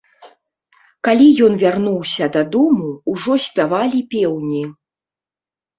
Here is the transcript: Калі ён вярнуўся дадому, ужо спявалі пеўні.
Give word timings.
Калі 1.07 1.27
ён 1.49 1.53
вярнуўся 1.65 2.31
дадому, 2.39 2.89
ужо 3.15 3.33
спявалі 3.51 3.99
пеўні. 4.17 4.63